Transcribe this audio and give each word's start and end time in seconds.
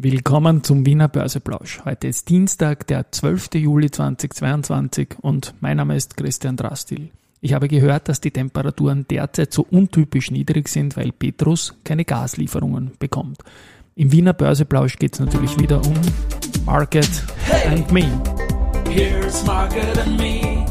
Willkommen 0.00 0.62
zum 0.62 0.86
Wiener 0.86 1.08
Börseplausch. 1.08 1.80
Heute 1.84 2.06
ist 2.06 2.28
Dienstag, 2.28 2.86
der 2.86 3.10
12. 3.10 3.54
Juli 3.54 3.90
2022 3.90 5.16
und 5.22 5.54
mein 5.58 5.78
Name 5.78 5.96
ist 5.96 6.16
Christian 6.16 6.56
Drastil. 6.56 7.10
Ich 7.40 7.52
habe 7.52 7.66
gehört, 7.66 8.08
dass 8.08 8.20
die 8.20 8.30
Temperaturen 8.30 9.06
derzeit 9.10 9.52
so 9.52 9.66
untypisch 9.68 10.30
niedrig 10.30 10.68
sind, 10.68 10.96
weil 10.96 11.10
Petrus 11.10 11.76
keine 11.82 12.04
Gaslieferungen 12.04 12.92
bekommt. 13.00 13.38
Im 13.96 14.12
Wiener 14.12 14.34
Börseplausch 14.34 14.98
geht 14.98 15.14
es 15.14 15.18
natürlich 15.18 15.58
wieder 15.58 15.84
um 15.84 15.94
Market 16.64 17.10
hey, 17.46 17.66
and 17.66 17.90
Me. 17.90 18.06
Here's 18.88 19.44
Market 19.44 19.98
and 19.98 20.16
Me, 20.16 20.64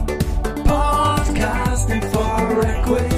podcasting 0.64 2.02
for 2.14 2.64
equity. 2.64 3.17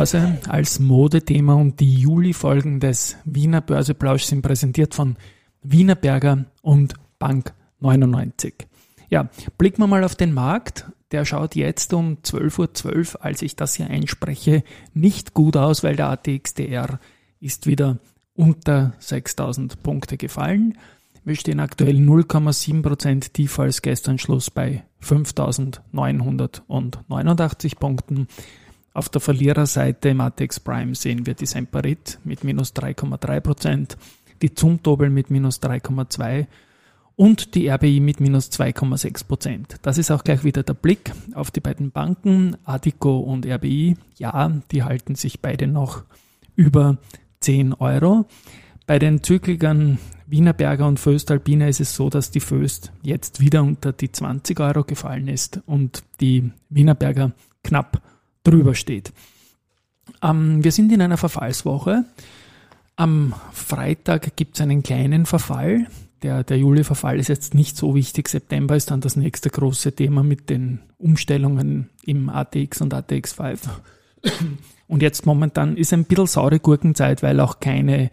Börse 0.00 0.40
als 0.48 0.80
Modethema 0.80 1.52
und 1.52 1.78
die 1.78 1.96
Juli-Folgen 1.96 2.80
des 2.80 3.18
Wiener 3.26 3.60
Börseplausch 3.60 4.22
sind 4.22 4.40
präsentiert 4.40 4.94
von 4.94 5.16
Wienerberger 5.62 6.46
und 6.62 6.94
Bank 7.18 7.52
99. 7.80 8.66
Ja, 9.10 9.28
blicken 9.58 9.82
wir 9.82 9.88
mal 9.88 10.02
auf 10.02 10.14
den 10.14 10.32
Markt. 10.32 10.86
Der 11.12 11.26
schaut 11.26 11.54
jetzt 11.54 11.92
um 11.92 12.16
12.12 12.24 12.82
.12 12.82 13.16
Uhr, 13.16 13.24
als 13.26 13.42
ich 13.42 13.56
das 13.56 13.74
hier 13.74 13.90
einspreche, 13.90 14.64
nicht 14.94 15.34
gut 15.34 15.58
aus, 15.58 15.84
weil 15.84 15.96
der 15.96 16.08
ATXDR 16.08 16.98
ist 17.38 17.66
wieder 17.66 17.98
unter 18.32 18.94
6000 19.00 19.82
Punkte 19.82 20.16
gefallen. 20.16 20.78
Wir 21.26 21.36
stehen 21.36 21.60
aktuell 21.60 21.96
0,7% 21.96 23.34
tiefer 23.34 23.64
als 23.64 23.82
gestern 23.82 24.18
Schluss 24.18 24.50
bei 24.50 24.82
5989 25.00 27.78
Punkten. 27.78 28.28
Auf 28.92 29.08
der 29.08 29.20
Verliererseite 29.20 30.08
im 30.08 30.20
ATX 30.20 30.60
Prime 30.60 30.94
sehen 30.94 31.26
wir 31.26 31.34
die 31.34 31.46
Semperit 31.46 32.18
mit 32.24 32.42
minus 32.42 32.74
3,3%, 32.74 33.96
die 34.42 34.54
Zumtobel 34.54 35.10
mit 35.10 35.30
minus 35.30 35.60
3,2% 35.62 36.46
und 37.20 37.54
die 37.54 37.68
RBI 37.68 38.00
mit 38.00 38.18
minus 38.20 38.50
2,6%. 38.50 39.76
Das 39.82 39.98
ist 39.98 40.10
auch 40.10 40.24
gleich 40.24 40.42
wieder 40.42 40.62
der 40.62 40.74
Blick 40.74 41.12
auf 41.34 41.50
die 41.50 41.60
beiden 41.60 41.90
Banken, 41.90 42.56
Adico 42.64 43.18
und 43.18 43.46
RBI. 43.46 43.96
Ja, 44.16 44.50
die 44.70 44.82
halten 44.82 45.14
sich 45.14 45.40
beide 45.40 45.66
noch 45.66 46.02
über 46.56 46.96
10 47.40 47.74
Euro. 47.74 48.24
Bei 48.86 48.98
den 48.98 49.22
Zyklikern 49.22 49.98
Wienerberger 50.26 50.86
und 50.86 50.98
Föstalpine 50.98 51.68
ist 51.68 51.80
es 51.80 51.94
so, 51.94 52.08
dass 52.08 52.30
die 52.30 52.40
Föst 52.40 52.92
jetzt 53.02 53.40
wieder 53.40 53.62
unter 53.62 53.92
die 53.92 54.10
20 54.10 54.58
Euro 54.60 54.84
gefallen 54.84 55.28
ist 55.28 55.60
und 55.66 56.02
die 56.20 56.50
Wienerberger 56.70 57.32
knapp 57.62 58.00
drüber 58.44 58.74
steht. 58.74 59.12
Ähm, 60.22 60.62
wir 60.62 60.72
sind 60.72 60.92
in 60.92 61.02
einer 61.02 61.16
Verfallswoche. 61.16 62.04
Am 62.96 63.34
Freitag 63.52 64.36
gibt 64.36 64.56
es 64.56 64.60
einen 64.60 64.82
kleinen 64.82 65.26
Verfall. 65.26 65.86
Der, 66.22 66.44
der 66.44 66.58
Juli-Verfall 66.58 67.18
ist 67.18 67.28
jetzt 67.28 67.54
nicht 67.54 67.76
so 67.76 67.94
wichtig. 67.94 68.28
September 68.28 68.76
ist 68.76 68.90
dann 68.90 69.00
das 69.00 69.16
nächste 69.16 69.48
große 69.48 69.92
Thema 69.92 70.22
mit 70.22 70.50
den 70.50 70.80
Umstellungen 70.98 71.88
im 72.02 72.28
ATX 72.28 72.82
und 72.82 72.92
ATX5. 72.92 73.58
Und 74.86 75.02
jetzt 75.02 75.24
momentan 75.24 75.76
ist 75.76 75.94
ein 75.94 76.04
bisschen 76.04 76.26
saure 76.26 76.60
Gurkenzeit, 76.60 77.22
weil 77.22 77.40
auch 77.40 77.60
keine 77.60 78.10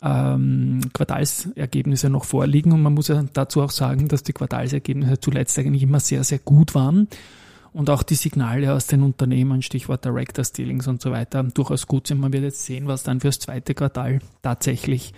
ähm, 0.00 0.80
Quartalsergebnisse 0.94 2.08
noch 2.08 2.24
vorliegen. 2.24 2.72
Und 2.72 2.80
man 2.80 2.94
muss 2.94 3.08
ja 3.08 3.22
dazu 3.34 3.60
auch 3.60 3.70
sagen, 3.70 4.08
dass 4.08 4.22
die 4.22 4.32
Quartalsergebnisse 4.32 5.20
zuletzt 5.20 5.58
eigentlich 5.58 5.82
immer 5.82 6.00
sehr, 6.00 6.24
sehr 6.24 6.38
gut 6.38 6.74
waren 6.74 7.08
und 7.74 7.90
auch 7.90 8.04
die 8.04 8.14
Signale 8.14 8.72
aus 8.72 8.86
den 8.86 9.02
Unternehmen, 9.02 9.60
Stichwort 9.60 10.04
Director 10.04 10.44
Stealings 10.44 10.86
und 10.86 11.02
so 11.02 11.10
weiter, 11.10 11.42
durchaus 11.42 11.88
gut 11.88 12.06
sind. 12.06 12.20
Man 12.20 12.32
wird 12.32 12.44
jetzt 12.44 12.64
sehen, 12.64 12.86
was 12.86 13.02
dann 13.02 13.20
fürs 13.20 13.40
zweite 13.40 13.74
Quartal 13.74 14.20
tatsächlich 14.42 15.12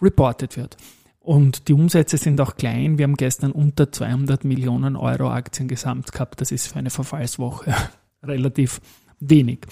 reported 0.00 0.56
wird. 0.56 0.78
Und 1.20 1.68
die 1.68 1.74
Umsätze 1.74 2.16
sind 2.16 2.40
auch 2.40 2.56
klein. 2.56 2.96
Wir 2.96 3.04
haben 3.04 3.16
gestern 3.16 3.52
unter 3.52 3.92
200 3.92 4.44
Millionen 4.44 4.96
Euro 4.96 5.30
Aktien 5.30 5.68
gesamt 5.68 6.10
gehabt. 6.10 6.40
Das 6.40 6.50
ist 6.50 6.68
für 6.68 6.78
eine 6.78 6.88
Verfallswoche 6.88 7.74
relativ 8.22 8.80
wenig. 9.20 9.66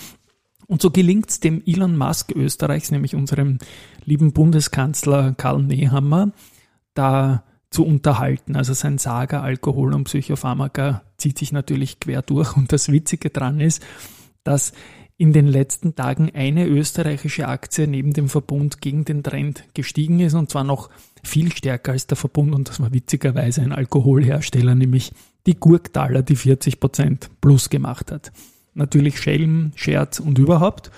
Und 0.66 0.82
so 0.82 0.91
gelingt 0.91 1.30
es 1.30 1.41
dem 1.41 1.62
Elon 1.64 1.97
Musk 1.97 2.32
Österreichs, 2.32 2.91
nämlich 2.91 3.14
unserem 3.14 3.58
lieben 4.04 4.34
Bundeskanzler 4.34 5.32
Karl 5.38 5.62
Nehammer, 5.62 6.32
da 6.92 7.44
zu 7.70 7.86
unterhalten. 7.86 8.56
Also 8.56 8.74
sein 8.74 8.98
Saga 8.98 9.41
Alkohol 9.41 9.94
und 9.94 10.04
Psychopharmaka 10.04 11.00
zieht 11.19 11.38
sich 11.38 11.53
natürlich 11.53 12.00
quer 12.00 12.22
durch. 12.22 12.56
Und 12.56 12.72
das 12.72 12.91
Witzige 12.91 13.31
dran 13.31 13.60
ist, 13.60 13.84
dass 14.44 14.72
in 15.19 15.32
den 15.32 15.47
letzten 15.47 15.94
Tagen 15.94 16.31
eine 16.34 16.66
österreichische 16.66 17.49
Aktie 17.49 17.87
neben 17.87 18.12
dem 18.12 18.28
Verbund 18.28 18.81
gegen 18.81 19.04
den 19.04 19.22
Trend 19.22 19.65
gestiegen 19.72 20.21
ist 20.21 20.34
und 20.34 20.50
zwar 20.50 20.65
noch 20.65 20.91
viel 21.22 21.53
stärker 21.53 21.93
als 21.93 22.06
der 22.06 22.16
Verbund 22.16 22.54
und 22.54 22.69
das 22.69 22.81
war 22.81 22.93
witzigerweise 22.93 23.62
ein 23.62 23.72
Alkoholhersteller, 23.72 24.75
nämlich 24.75 25.12
die 25.47 25.59
Gurktaler, 25.59 26.22
die 26.22 26.37
40 26.37 26.81
Prozent 26.81 27.31
plus 27.41 27.71
gemacht 27.71 28.12
hat. 28.12 28.31
Natürlich 28.75 29.19
Schelm, 29.19 29.72
Scherz 29.75 30.21
und 30.21 30.38
überhaupt. 30.38 30.91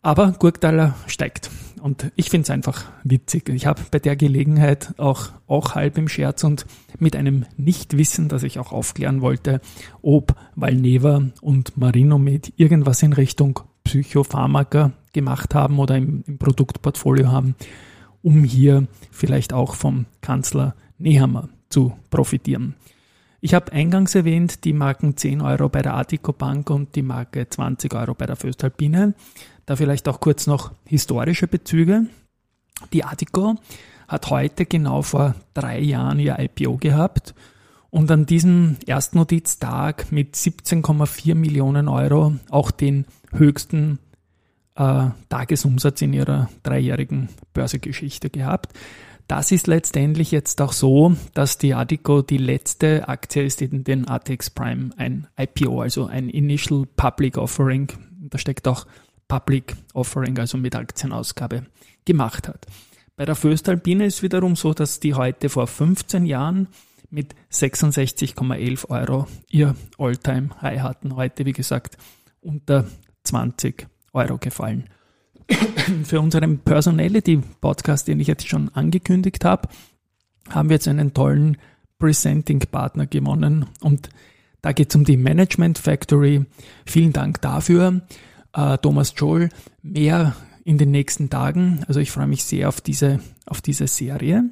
Aber 0.00 0.32
Gurktaler 0.32 0.94
steigt. 1.06 1.50
Und 1.80 2.10
ich 2.16 2.30
finde 2.30 2.44
es 2.44 2.50
einfach 2.50 2.84
witzig. 3.04 3.48
Ich 3.48 3.66
habe 3.66 3.82
bei 3.90 3.98
der 3.98 4.16
Gelegenheit 4.16 4.94
auch, 4.98 5.30
auch 5.46 5.74
halb 5.74 5.98
im 5.98 6.08
Scherz 6.08 6.44
und 6.44 6.66
mit 6.98 7.16
einem 7.16 7.46
Nichtwissen, 7.56 8.28
das 8.28 8.42
ich 8.42 8.58
auch 8.58 8.72
aufklären 8.72 9.20
wollte, 9.20 9.60
ob 10.02 10.34
Valneva 10.54 11.22
und 11.40 11.76
Marinomed 11.76 12.52
irgendwas 12.56 13.02
in 13.02 13.12
Richtung 13.12 13.60
Psychopharmaka 13.84 14.92
gemacht 15.12 15.54
haben 15.54 15.78
oder 15.78 15.96
im, 15.96 16.22
im 16.26 16.38
Produktportfolio 16.38 17.28
haben, 17.28 17.54
um 18.22 18.44
hier 18.44 18.86
vielleicht 19.10 19.52
auch 19.52 19.74
vom 19.74 20.06
Kanzler 20.20 20.74
Nehammer 20.98 21.48
zu 21.70 21.96
profitieren. 22.10 22.74
Ich 23.40 23.54
habe 23.54 23.72
eingangs 23.72 24.16
erwähnt, 24.16 24.64
die 24.64 24.72
Marken 24.72 25.16
10 25.16 25.42
Euro 25.42 25.68
bei 25.68 25.80
der 25.82 25.94
Artico 25.94 26.32
Bank 26.32 26.70
und 26.70 26.96
die 26.96 27.02
Marke 27.02 27.48
20 27.48 27.94
Euro 27.94 28.14
bei 28.14 28.26
der 28.26 28.34
Föstalpine. 28.34 29.14
Da 29.64 29.76
vielleicht 29.76 30.08
auch 30.08 30.18
kurz 30.18 30.48
noch 30.48 30.72
historische 30.84 31.46
Bezüge. 31.46 32.06
Die 32.92 33.04
Artico 33.04 33.56
hat 34.08 34.30
heute 34.30 34.66
genau 34.66 35.02
vor 35.02 35.36
drei 35.54 35.78
Jahren 35.78 36.18
ihr 36.18 36.38
IPO 36.38 36.78
gehabt 36.78 37.34
und 37.90 38.10
an 38.10 38.26
diesem 38.26 38.76
Erstnotiztag 38.86 40.10
mit 40.10 40.34
17,4 40.34 41.34
Millionen 41.34 41.88
Euro 41.88 42.34
auch 42.50 42.70
den 42.70 43.04
höchsten 43.32 43.98
äh, 44.74 45.06
Tagesumsatz 45.28 46.02
in 46.02 46.12
ihrer 46.12 46.48
dreijährigen 46.62 47.28
Börsegeschichte 47.52 48.30
gehabt. 48.30 48.72
Das 49.28 49.52
ist 49.52 49.66
letztendlich 49.66 50.30
jetzt 50.30 50.58
auch 50.62 50.72
so, 50.72 51.14
dass 51.34 51.58
die 51.58 51.74
Adico 51.74 52.22
die 52.22 52.38
letzte 52.38 53.08
Aktie 53.08 53.44
ist 53.44 53.60
in 53.60 53.84
den 53.84 54.08
ATX 54.08 54.48
Prime, 54.48 54.88
ein 54.96 55.26
IPO, 55.38 55.82
also 55.82 56.06
ein 56.06 56.30
Initial 56.30 56.86
Public 56.96 57.36
Offering. 57.36 57.88
Da 58.30 58.38
steckt 58.38 58.66
auch 58.66 58.86
Public 59.28 59.76
Offering, 59.92 60.38
also 60.38 60.56
mit 60.56 60.74
Aktienausgabe, 60.74 61.66
gemacht 62.06 62.48
hat. 62.48 62.66
Bei 63.16 63.26
der 63.26 63.34
Föstalpine 63.34 64.06
ist 64.06 64.22
wiederum 64.22 64.56
so, 64.56 64.72
dass 64.72 64.98
die 64.98 65.12
heute 65.12 65.50
vor 65.50 65.66
15 65.66 66.24
Jahren 66.24 66.68
mit 67.10 67.34
66,11 67.52 68.88
Euro 68.88 69.26
ihr 69.50 69.74
Alltime 69.98 70.48
high 70.62 70.80
hatten. 70.80 71.16
Heute, 71.16 71.44
wie 71.44 71.52
gesagt, 71.52 71.98
unter 72.40 72.86
20 73.24 73.88
Euro 74.14 74.38
gefallen. 74.38 74.88
Für 76.04 76.20
unseren 76.20 76.58
Personality-Podcast, 76.58 78.08
den 78.08 78.20
ich 78.20 78.26
jetzt 78.26 78.48
schon 78.48 78.68
angekündigt 78.70 79.44
habe, 79.44 79.68
haben 80.50 80.68
wir 80.68 80.74
jetzt 80.74 80.88
einen 80.88 81.14
tollen 81.14 81.56
Presenting-Partner 81.98 83.06
gewonnen 83.06 83.66
und 83.80 84.10
da 84.60 84.72
geht 84.72 84.90
es 84.90 84.96
um 84.96 85.04
die 85.04 85.16
Management 85.16 85.78
Factory. 85.78 86.44
Vielen 86.84 87.12
Dank 87.12 87.40
dafür 87.40 88.02
äh, 88.52 88.78
Thomas 88.78 89.14
Joel. 89.16 89.50
Mehr 89.82 90.34
in 90.64 90.78
den 90.78 90.90
nächsten 90.90 91.30
Tagen. 91.30 91.84
Also 91.88 92.00
ich 92.00 92.10
freue 92.10 92.26
mich 92.26 92.44
sehr 92.44 92.68
auf 92.68 92.80
diese, 92.80 93.20
auf 93.46 93.62
diese 93.62 93.86
Serie. 93.86 94.44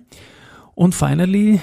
Und 0.75 0.95
finally 0.95 1.61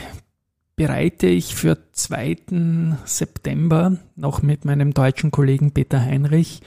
bereite 0.75 1.27
ich 1.27 1.55
für 1.55 1.77
2. 1.91 2.97
September 3.05 3.97
noch 4.15 4.41
mit 4.41 4.65
meinem 4.65 4.93
deutschen 4.93 5.31
Kollegen 5.31 5.71
Peter 5.71 6.01
Heinrich 6.01 6.61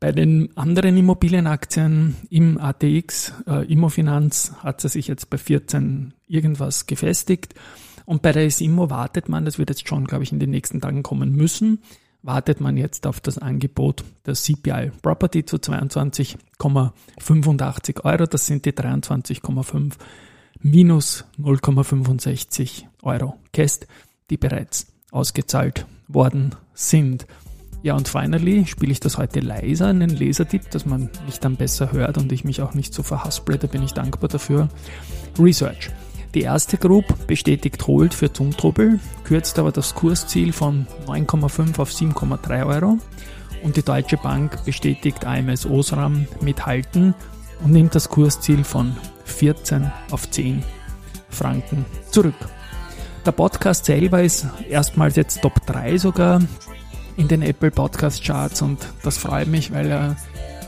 Bei 0.03 0.11
den 0.11 0.51
anderen 0.57 0.97
Immobilienaktien 0.97 2.17
im 2.29 2.57
ATX, 2.57 3.31
äh, 3.47 3.65
Immofinanz, 3.71 4.51
hat 4.57 4.81
sie 4.81 4.89
sich 4.89 5.07
jetzt 5.07 5.29
bei 5.29 5.37
14 5.37 6.13
irgendwas 6.27 6.87
gefestigt. 6.87 7.55
Und 8.03 8.21
bei 8.21 8.33
der 8.33 8.51
SIMO 8.51 8.89
wartet 8.89 9.29
man, 9.29 9.45
das 9.45 9.59
wird 9.59 9.69
jetzt 9.69 9.87
schon, 9.87 10.03
glaube 10.03 10.25
ich, 10.25 10.33
in 10.33 10.39
den 10.39 10.49
nächsten 10.49 10.81
Tagen 10.81 11.03
kommen 11.03 11.31
müssen, 11.31 11.79
wartet 12.21 12.59
man 12.59 12.75
jetzt 12.75 13.07
auf 13.07 13.21
das 13.21 13.37
Angebot 13.37 14.03
der 14.25 14.33
CPI 14.33 14.91
Property 15.01 15.45
zu 15.45 15.55
22,85 15.55 18.03
Euro. 18.03 18.25
Das 18.25 18.45
sind 18.45 18.65
die 18.65 18.73
23,5 18.73 19.93
minus 20.59 21.23
0,65 21.39 22.83
Euro 23.03 23.35
Käst, 23.53 23.87
die 24.29 24.35
bereits 24.35 24.87
ausgezahlt 25.11 25.85
worden 26.09 26.55
sind. 26.73 27.25
Ja, 27.83 27.95
und 27.95 28.07
finally 28.07 28.65
spiele 28.65 28.93
ich 28.93 29.01
das 29.01 29.17
heute 29.17 29.41
leiser, 29.41 29.87
einen 29.87 30.09
Lasertipp, 30.09 30.71
dass 30.71 30.85
man 30.85 31.09
mich 31.25 31.41
dann 31.41 31.57
besser 31.57 31.91
hört 31.91 32.17
und 32.17 32.31
ich 32.31 32.45
mich 32.45 32.61
auch 32.61 32.73
nicht 32.73 32.93
so 32.93 33.03
verhasple, 33.03 33.57
da 33.57 33.67
bin 33.67 33.83
ich 33.83 33.91
dankbar 33.91 34.29
dafür. 34.29 34.69
Research. 35.37 35.91
Die 36.33 36.43
erste 36.43 36.77
Group 36.77 37.27
bestätigt 37.27 37.85
Hold 37.85 38.13
für 38.13 38.31
Zumtobel, 38.31 39.01
kürzt 39.25 39.59
aber 39.59 39.73
das 39.73 39.93
Kursziel 39.95 40.53
von 40.53 40.87
9,5 41.07 41.77
auf 41.77 41.91
7,3 41.91 42.65
Euro. 42.65 42.99
Und 43.63 43.75
die 43.75 43.83
Deutsche 43.83 44.15
Bank 44.15 44.63
bestätigt 44.63 45.25
AMS 45.25 45.65
Osram 45.65 46.25
mit 46.39 46.65
Halten 46.65 47.13
und 47.65 47.71
nimmt 47.73 47.95
das 47.95 48.07
Kursziel 48.07 48.63
von 48.63 48.95
14 49.25 49.91
auf 50.09 50.31
10 50.31 50.63
Franken 51.29 51.85
zurück. 52.11 52.33
Der 53.25 53.33
Podcast 53.33 53.85
selber 53.85 54.23
ist 54.23 54.47
erstmals 54.69 55.17
jetzt 55.17 55.41
Top 55.41 55.65
3 55.65 55.97
sogar 55.97 56.39
in 57.17 57.27
den 57.27 57.41
Apple 57.41 57.71
Podcast 57.71 58.23
Charts 58.23 58.61
und 58.61 58.79
das 59.03 59.17
freut 59.17 59.47
mich, 59.47 59.71
weil 59.73 59.89
er 59.89 60.15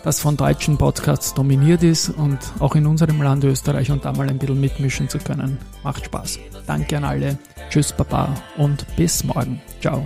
das 0.03 0.19
von 0.19 0.37
deutschen 0.37 0.77
Podcasts 0.77 1.33
dominiert 1.33 1.81
ist 1.81 2.09
und 2.09 2.37
auch 2.59 2.75
in 2.75 2.85
unserem 2.85 3.21
Land 3.21 3.43
Österreich 3.43 3.89
und 3.91 4.05
da 4.05 4.11
mal 4.13 4.29
ein 4.29 4.37
bisschen 4.37 4.59
mitmischen 4.59 5.09
zu 5.09 5.17
können. 5.17 5.57
Macht 5.83 6.05
Spaß. 6.05 6.39
Danke 6.67 6.97
an 6.97 7.03
alle. 7.03 7.39
Tschüss, 7.69 7.91
Baba 7.91 8.33
und 8.57 8.85
bis 8.95 9.23
morgen. 9.23 9.61
Ciao. 9.81 10.05